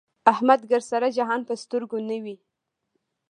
[0.31, 2.35] احمد ګردسره جهان په سترګو نه وي.